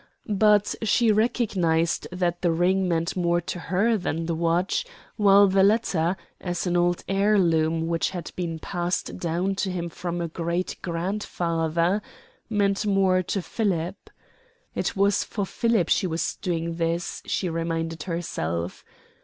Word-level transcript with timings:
But 0.27 0.73
she 0.81 1.11
recognized 1.11 2.07
that 2.11 2.41
the 2.41 2.51
ring 2.51 2.87
meant 2.87 3.15
more 3.15 3.39
to 3.41 3.59
her 3.59 3.97
than 3.97 4.25
the 4.25 4.33
watch, 4.33 4.83
while 5.15 5.45
the 5.45 5.61
latter, 5.61 6.17
as 6.39 6.65
an 6.65 6.75
old 6.75 7.03
heirloom 7.07 7.85
which 7.85 8.09
had 8.09 8.31
been 8.35 8.57
passed 8.57 9.19
down 9.19 9.53
to 9.57 9.69
him 9.69 9.89
from 9.89 10.19
a 10.19 10.27
great 10.27 10.75
grandfather, 10.81 12.01
meant 12.49 12.83
more 12.83 13.21
to 13.21 13.43
Philip. 13.43 14.09
It 14.73 14.95
was 14.95 15.23
for 15.23 15.45
Philip 15.45 15.87
she 15.89 16.07
was 16.07 16.35
doing 16.37 16.77
this, 16.77 17.21
she 17.27 17.47
reminded 17.47 18.01
herself. 18.01 18.83